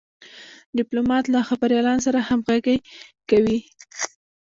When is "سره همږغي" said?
2.07-2.77